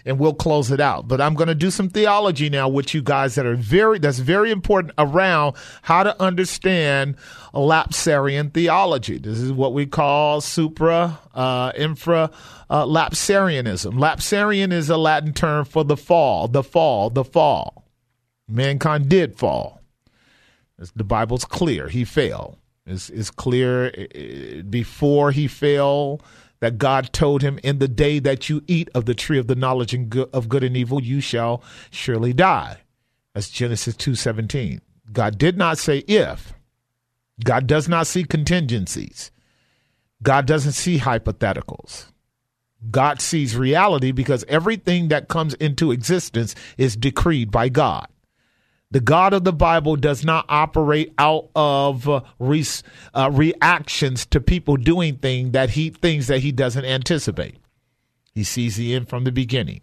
[0.05, 1.07] and we'll close it out.
[1.07, 4.19] But I'm going to do some theology now with you guys that are very that's
[4.19, 7.15] very important around how to understand
[7.55, 9.17] lapsarian theology.
[9.17, 12.29] This is what we call supra uh, infra
[12.69, 13.93] uh, lapsarianism.
[13.93, 17.83] Lapsarian is a Latin term for the fall, the fall, the fall.
[18.47, 19.81] Mankind did fall.
[20.95, 21.87] The Bible's clear.
[21.87, 22.59] He fell.
[22.85, 23.91] It's, it's clear
[24.69, 26.21] before he fell
[26.59, 29.55] that God told him, "In the day that you eat of the tree of the
[29.55, 32.77] knowledge of good and evil, you shall surely die."
[33.33, 34.81] That's Genesis two seventeen.
[35.11, 36.53] God did not say if.
[37.43, 39.31] God does not see contingencies.
[40.21, 42.05] God doesn't see hypotheticals.
[42.91, 48.07] God sees reality because everything that comes into existence is decreed by God.
[48.93, 52.63] The God of the Bible does not operate out of uh, re-
[53.15, 57.55] uh, reactions to people doing things that he things that he doesn't anticipate.
[58.35, 59.81] He sees the end from the beginning.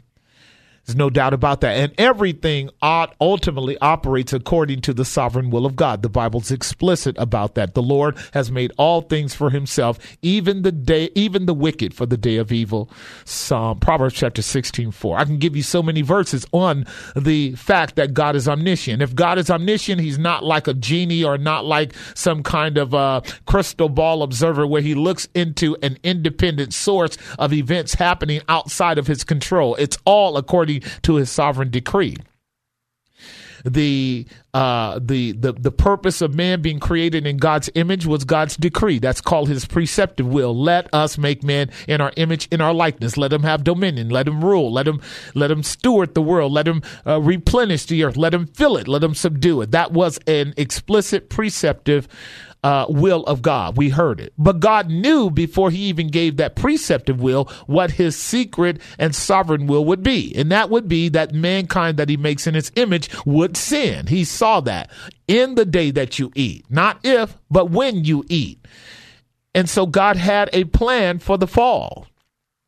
[0.90, 1.76] There's no doubt about that.
[1.76, 6.02] And everything ultimately operates according to the sovereign will of God.
[6.02, 7.74] The Bible's explicit about that.
[7.74, 12.06] The Lord has made all things for himself, even the day, even the wicked for
[12.06, 12.90] the day of evil.
[13.24, 15.16] Psalm, Proverbs chapter 16, 4.
[15.16, 19.00] I can give you so many verses on the fact that God is omniscient.
[19.00, 22.96] If God is omniscient, he's not like a genie or not like some kind of
[22.96, 28.98] uh, crystal ball observer where he looks into an independent source of events happening outside
[28.98, 29.76] of his control.
[29.76, 30.36] It's all
[31.02, 32.16] to his sovereign decree.
[33.64, 38.56] The uh, the the the purpose of man being created in God's image was God's
[38.56, 38.98] decree.
[38.98, 40.58] That's called His preceptive will.
[40.58, 43.16] Let us make man in our image, in our likeness.
[43.16, 44.08] Let him have dominion.
[44.08, 44.72] Let him rule.
[44.72, 45.00] Let him
[45.34, 46.52] let him steward the world.
[46.52, 48.16] Let him uh, replenish the earth.
[48.16, 48.88] Let him fill it.
[48.88, 49.72] Let him subdue it.
[49.72, 52.08] That was an explicit preceptive
[52.62, 53.76] uh, will of God.
[53.76, 54.32] We heard it.
[54.36, 59.66] But God knew before he even gave that preceptive will what his secret and sovereign
[59.66, 60.34] will would be.
[60.36, 64.06] And that would be that mankind that he makes in his image would sin.
[64.06, 64.90] He saw that
[65.26, 66.66] in the day that you eat.
[66.70, 68.66] Not if, but when you eat.
[69.54, 72.06] And so God had a plan for the fall.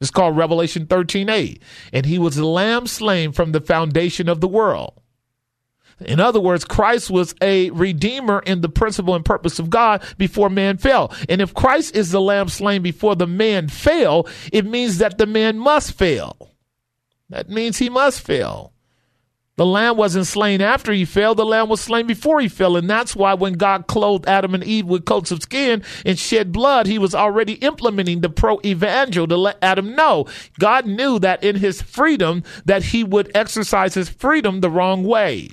[0.01, 1.63] It's called Revelation 13 8.
[1.93, 4.95] And he was the lamb slain from the foundation of the world.
[6.07, 10.51] In other words, Christ was a redeemer in the principle and purpose of God before
[10.51, 11.12] man fell.
[11.29, 15.27] And if Christ is the lamb slain before the man fell, it means that the
[15.27, 16.51] man must fail.
[17.29, 18.73] That means he must fail.
[19.57, 22.77] The lamb wasn't slain after he fell, the lamb was slain before he fell.
[22.77, 26.53] And that's why when God clothed Adam and Eve with coats of skin and shed
[26.53, 30.27] blood, he was already implementing the protevangel to let Adam know.
[30.59, 35.51] God knew that in his freedom that he would exercise his freedom the wrong way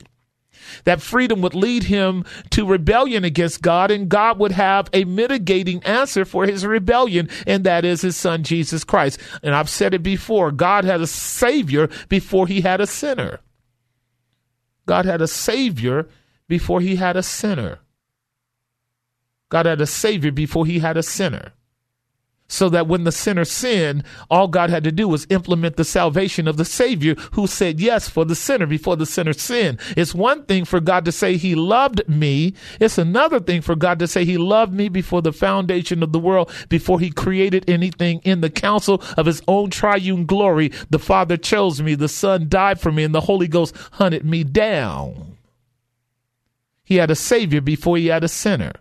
[0.83, 5.83] that freedom would lead him to rebellion against God, and God would have a mitigating
[5.83, 9.19] answer for his rebellion, and that is his son Jesus Christ.
[9.43, 13.39] And I've said it before God had a savior before he had a sinner.
[14.85, 16.07] God had a savior
[16.47, 17.79] before he had a sinner.
[19.49, 21.53] God had a savior before he had a sinner
[22.49, 26.47] so that when the sinner sinned, all God had to do was implement the salvation
[26.47, 29.79] of the Savior who said yes for the sinner before the sinner sinned.
[29.95, 32.53] It's one thing for God to say he loved me.
[32.79, 36.19] It's another thing for God to say he loved me before the foundation of the
[36.19, 40.71] world, before he created anything in the counsel of his own triune glory.
[40.89, 44.43] The Father chose me, the Son died for me, and the Holy Ghost hunted me
[44.43, 45.37] down.
[46.83, 48.73] He had a Savior before he had a sinner.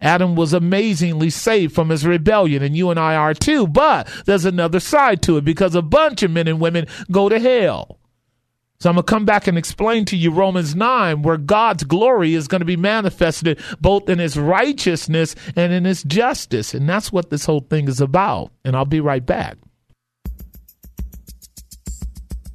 [0.00, 3.66] Adam was amazingly saved from his rebellion, and you and I are too.
[3.66, 7.38] But there's another side to it because a bunch of men and women go to
[7.38, 7.98] hell.
[8.78, 12.34] So I'm going to come back and explain to you Romans 9, where God's glory
[12.34, 16.74] is going to be manifested both in his righteousness and in his justice.
[16.74, 18.52] And that's what this whole thing is about.
[18.64, 19.56] And I'll be right back.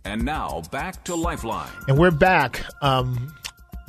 [0.06, 1.72] And now back to Lifeline.
[1.88, 2.64] And we're back.
[2.84, 3.34] Um,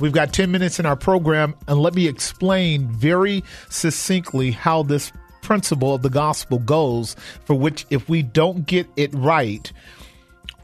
[0.03, 5.13] We've got 10 minutes in our program, and let me explain very succinctly how this
[5.41, 9.71] principle of the gospel goes, for which, if we don't get it right,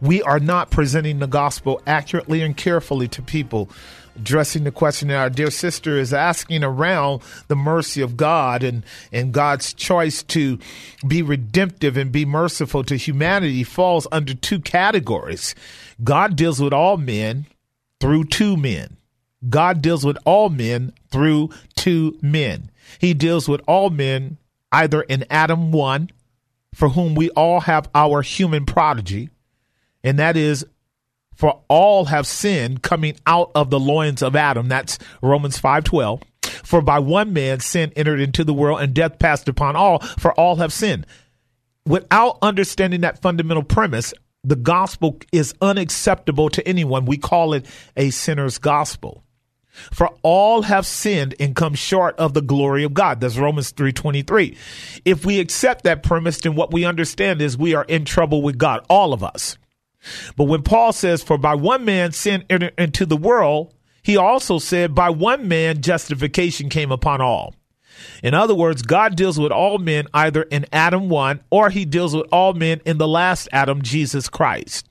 [0.01, 3.69] we are not presenting the gospel accurately and carefully to people.
[4.17, 8.83] Addressing the question that our dear sister is asking around the mercy of God and,
[9.13, 10.59] and God's choice to
[11.07, 15.55] be redemptive and be merciful to humanity falls under two categories.
[16.03, 17.45] God deals with all men
[18.01, 18.97] through two men.
[19.47, 22.71] God deals with all men through two men.
[22.99, 24.37] He deals with all men
[24.71, 26.09] either in Adam 1,
[26.73, 29.29] for whom we all have our human prodigy,
[30.03, 30.65] and that is
[31.35, 34.67] for all have sinned coming out of the loins of Adam.
[34.67, 36.21] That's Romans 5:12.
[36.63, 40.33] For by one man sin entered into the world and death passed upon all, for
[40.33, 41.05] all have sinned.
[41.85, 47.05] Without understanding that fundamental premise, the gospel is unacceptable to anyone.
[47.05, 49.23] We call it a sinner's gospel.
[49.91, 53.21] For all have sinned and come short of the glory of God.
[53.21, 54.57] That's Romans 3:23.
[55.05, 58.57] If we accept that premise, then what we understand is we are in trouble with
[58.57, 59.57] God, all of us.
[60.35, 64.59] But when Paul says, For by one man sin entered into the world, he also
[64.59, 67.55] said, By one man justification came upon all.
[68.23, 72.15] In other words, God deals with all men either in Adam 1 or he deals
[72.15, 74.87] with all men in the last Adam, Jesus Christ.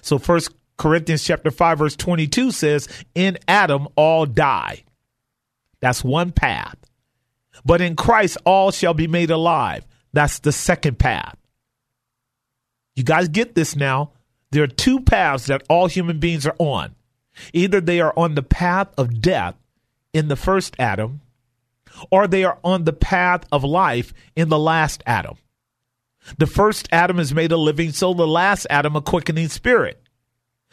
[0.00, 4.84] So first Corinthians chapter 5 verse 22 says, "In Adam all die."
[5.80, 6.76] That's one path.
[7.64, 9.84] But in Christ all shall be made alive.
[10.12, 11.36] That's the second path.
[12.94, 14.12] You guys get this now.
[14.50, 16.94] There are two paths that all human beings are on.
[17.52, 19.54] Either they are on the path of death
[20.14, 21.20] in the first Adam,
[22.10, 25.36] or they are on the path of life in the last Adam.
[26.38, 30.02] The first Adam is made a living soul, the last Adam a quickening spirit.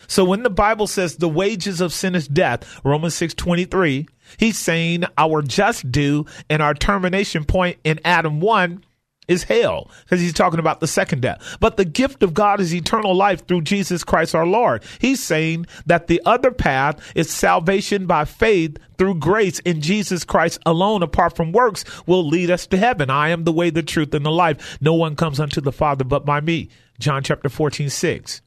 [0.07, 5.05] So when the Bible says the wages of sin is death, Romans 6:23, he's saying
[5.17, 8.83] our just due and our termination point in Adam 1
[9.27, 11.57] is hell because he's talking about the second death.
[11.59, 14.83] But the gift of God is eternal life through Jesus Christ our Lord.
[14.99, 20.59] He's saying that the other path is salvation by faith through grace in Jesus Christ
[20.65, 23.09] alone, apart from works, will lead us to heaven.
[23.09, 24.77] I am the way, the truth, and the life.
[24.81, 26.69] No one comes unto the Father but by me.
[26.99, 28.41] John chapter 14, 6.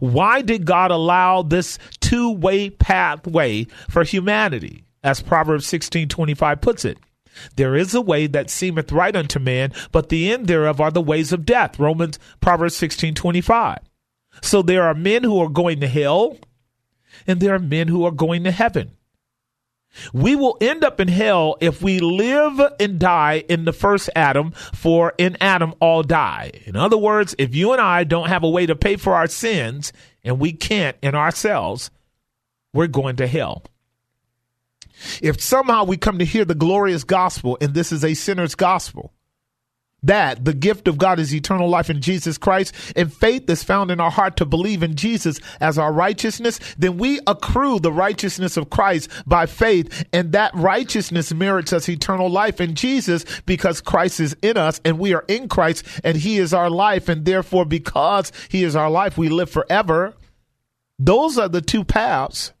[0.00, 4.84] Why did God allow this two way pathway for humanity?
[5.02, 6.98] As Proverbs 16 25 puts it.
[7.56, 11.02] There is a way that seemeth right unto man, but the end thereof are the
[11.02, 11.78] ways of death.
[11.78, 13.78] Romans Proverbs 16 25.
[14.42, 16.38] So there are men who are going to hell,
[17.26, 18.95] and there are men who are going to heaven.
[20.12, 24.52] We will end up in hell if we live and die in the first Adam,
[24.52, 26.52] for in Adam all die.
[26.64, 29.26] In other words, if you and I don't have a way to pay for our
[29.26, 29.92] sins,
[30.24, 31.90] and we can't in ourselves,
[32.72, 33.64] we're going to hell.
[35.22, 39.12] If somehow we come to hear the glorious gospel, and this is a sinner's gospel,
[40.06, 43.90] that the gift of God is eternal life in Jesus Christ, and faith is found
[43.90, 48.56] in our heart to believe in Jesus as our righteousness, then we accrue the righteousness
[48.56, 54.20] of Christ by faith, and that righteousness merits us eternal life in Jesus because Christ
[54.20, 57.64] is in us and we are in Christ and He is our life, and therefore,
[57.64, 60.14] because He is our life, we live forever.
[60.98, 62.52] Those are the two paths.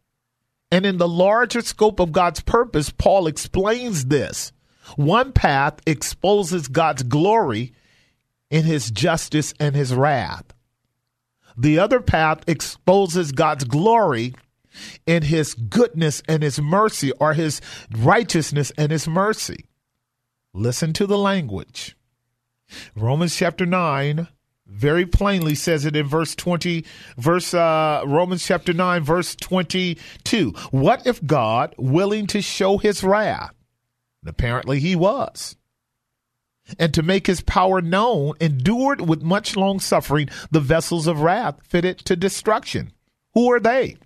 [0.70, 4.52] And in the larger scope of God's purpose, Paul explains this.
[4.94, 7.72] One path exposes God's glory
[8.50, 10.44] in his justice and his wrath.
[11.56, 14.34] The other path exposes God's glory
[15.06, 17.60] in his goodness and his mercy, or his
[17.96, 19.64] righteousness and his mercy.
[20.52, 21.96] Listen to the language.
[22.94, 24.28] Romans chapter 9
[24.66, 26.84] very plainly says it in verse 20
[27.16, 33.54] verse uh, romans chapter 9 verse 22 what if god willing to show his wrath
[34.26, 35.54] and apparently he was
[36.80, 41.60] and to make his power known endured with much long suffering the vessels of wrath
[41.62, 42.90] fitted to destruction
[43.34, 43.96] who are they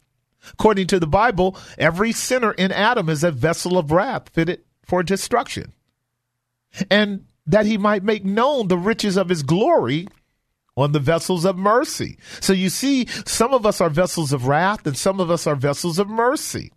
[0.52, 5.02] according to the bible every sinner in adam is a vessel of wrath fitted for
[5.02, 5.72] destruction
[6.90, 10.06] and that he might make known the riches of his glory
[10.76, 12.16] on the vessels of mercy.
[12.40, 15.56] So you see, some of us are vessels of wrath and some of us are
[15.56, 16.70] vessels of mercy.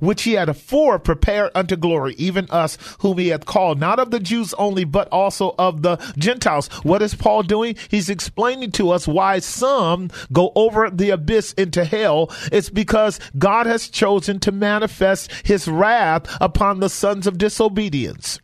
[0.00, 4.10] Which he had afore prepared unto glory, even us whom he hath called, not of
[4.10, 6.68] the Jews only, but also of the Gentiles.
[6.82, 7.76] What is Paul doing?
[7.88, 12.30] He's explaining to us why some go over the abyss into hell.
[12.52, 18.38] It's because God has chosen to manifest his wrath upon the sons of disobedience.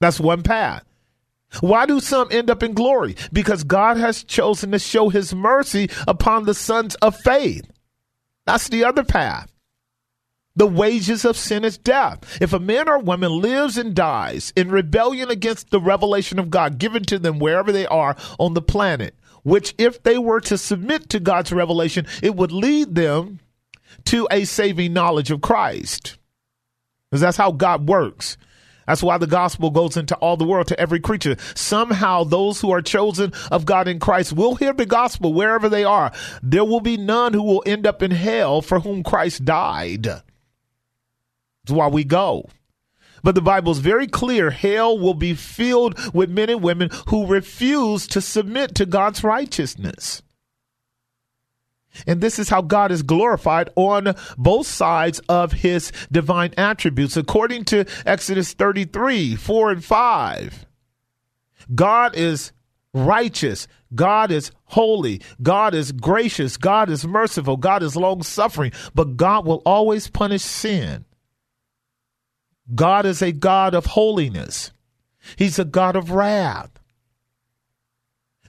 [0.00, 0.84] That's one path.
[1.60, 3.16] Why do some end up in glory?
[3.32, 7.68] Because God has chosen to show his mercy upon the sons of faith.
[8.44, 9.50] That's the other path.
[10.58, 12.36] The wages of sin is death.
[12.40, 16.78] If a man or woman lives and dies in rebellion against the revelation of God
[16.78, 21.10] given to them wherever they are on the planet, which if they were to submit
[21.10, 23.38] to God's revelation, it would lead them
[24.06, 26.18] to a saving knowledge of Christ.
[27.08, 28.36] Because that's how God works.
[28.88, 31.36] That's why the gospel goes into all the world to every creature.
[31.54, 35.84] Somehow those who are chosen of God in Christ will hear the gospel wherever they
[35.84, 36.10] are.
[36.42, 40.08] There will be none who will end up in hell for whom Christ died.
[41.68, 42.48] That's why we go.
[43.22, 47.26] But the Bible is very clear hell will be filled with men and women who
[47.26, 50.22] refuse to submit to God's righteousness.
[52.06, 57.18] And this is how God is glorified on both sides of his divine attributes.
[57.18, 60.66] According to Exodus 33 4 and 5,
[61.74, 62.52] God is
[62.94, 63.68] righteous.
[63.94, 65.20] God is holy.
[65.42, 66.56] God is gracious.
[66.56, 67.58] God is merciful.
[67.58, 68.72] God is long suffering.
[68.94, 71.04] But God will always punish sin.
[72.74, 74.72] God is a God of holiness,
[75.36, 76.78] He's a God of wrath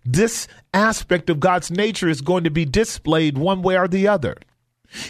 [0.06, 4.36] this aspect of God's nature is going to be displayed one way or the other.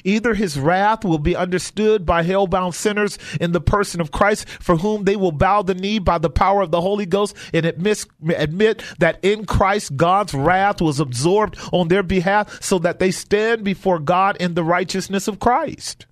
[0.03, 4.75] Either his wrath will be understood by hell-bound sinners in the person of Christ, for
[4.75, 8.05] whom they will bow the knee by the power of the Holy Ghost and admit,
[8.35, 13.63] admit that in Christ God's wrath was absorbed on their behalf so that they stand
[13.63, 16.07] before God in the righteousness of Christ.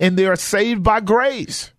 [0.00, 1.72] And they are saved by grace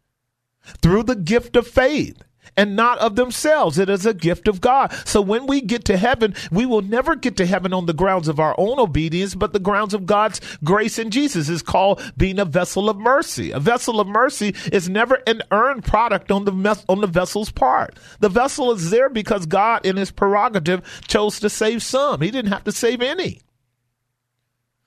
[0.81, 2.21] through the gift of faith
[2.57, 3.77] and not of themselves.
[3.77, 4.93] It is a gift of God.
[5.05, 8.27] So when we get to heaven, we will never get to heaven on the grounds
[8.27, 12.39] of our own obedience, but the grounds of God's grace in Jesus is called being
[12.39, 13.51] a vessel of mercy.
[13.51, 17.51] A vessel of mercy is never an earned product on the mes- on the vessel's
[17.51, 17.97] part.
[18.19, 22.21] The vessel is there because God, in His prerogative, chose to save some.
[22.21, 23.41] He didn't have to save any.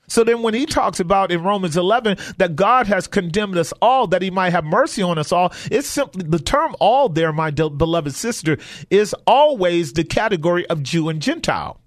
[0.08, 4.06] So then, when he talks about in Romans 11 that God has condemned us all,
[4.08, 7.50] that he might have mercy on us all, it's simply the term all there, my
[7.50, 8.58] de- beloved sister,
[8.90, 11.80] is always the category of Jew and Gentile.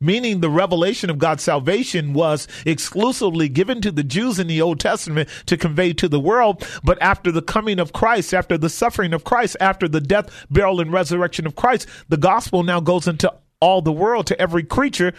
[0.00, 4.80] Meaning the revelation of God's salvation was exclusively given to the Jews in the Old
[4.80, 6.66] Testament to convey to the world.
[6.82, 10.80] But after the coming of Christ, after the suffering of Christ, after the death, burial,
[10.80, 15.14] and resurrection of Christ, the gospel now goes into all the world to every creature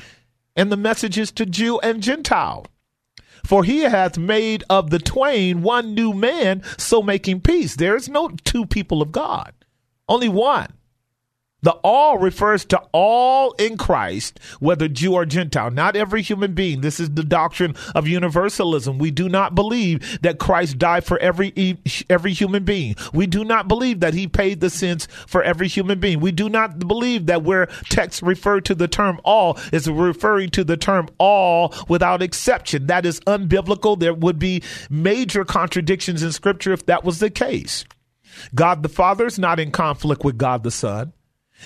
[0.56, 2.66] and the messages to Jew and Gentile.
[3.46, 7.76] For he hath made of the twain one new man, so making peace.
[7.76, 9.54] There is no two people of God,
[10.08, 10.72] only one.
[11.64, 16.82] The all refers to all in Christ, whether Jew or Gentile, not every human being.
[16.82, 18.98] This is the doctrine of universalism.
[18.98, 21.78] We do not believe that Christ died for every
[22.10, 22.96] every human being.
[23.14, 26.20] We do not believe that he paid the sins for every human being.
[26.20, 30.64] We do not believe that where texts refer to the term all is referring to
[30.64, 32.88] the term all without exception.
[32.88, 33.98] That is unbiblical.
[33.98, 37.86] There would be major contradictions in scripture if that was the case.
[38.54, 41.14] God the Father is not in conflict with God the Son.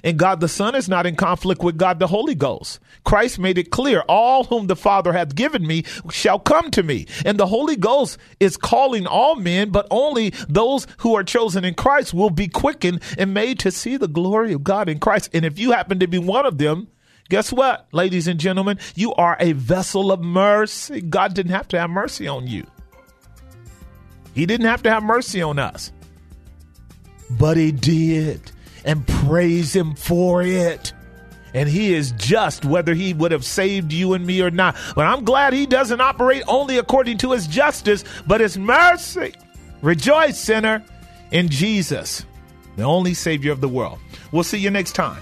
[0.04, 2.80] And God the Son is not in conflict with God the Holy Ghost.
[3.04, 7.08] Christ made it clear all whom the Father hath given me shall come to me.
[7.26, 11.74] And the Holy Ghost is calling all men, but only those who are chosen in
[11.74, 15.30] Christ will be quickened and made to see the glory of God in Christ.
[15.34, 16.88] And if you happen to be one of them,
[17.30, 18.80] guess what, ladies and gentlemen?
[18.95, 21.02] You are a vessel of mercy.
[21.02, 22.66] God didn't have to have mercy on you,
[24.34, 25.91] He didn't have to have mercy on us,
[27.30, 28.52] but He did
[28.88, 30.94] and praise him for it.
[31.54, 34.76] And he is just whether he would have saved you and me or not.
[34.96, 39.34] But I'm glad he doesn't operate only according to his justice, but his mercy.
[39.82, 40.84] Rejoice, sinner,
[41.32, 42.26] in Jesus,
[42.76, 44.00] the only Savior of the world.
[44.32, 45.22] We'll see you next time.